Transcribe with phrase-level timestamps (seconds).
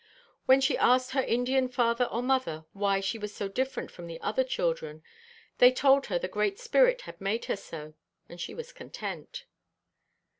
[0.47, 4.19] When she asked her Indian father or mother why she was so different from the
[4.19, 5.03] other children,
[5.59, 7.93] they told her The Great Spirit had made her so,
[8.27, 9.45] and she was content.